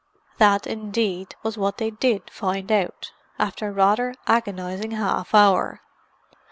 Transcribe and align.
That, 0.39 0.65
indeed, 0.65 1.35
was 1.43 1.59
what 1.59 1.77
they 1.77 1.91
did 1.91 2.27
find 2.31 2.71
out, 2.71 3.11
after 3.37 3.67
a 3.67 3.71
rather 3.71 4.15
agonizing 4.25 4.89
half 4.89 5.35
hour. 5.35 5.81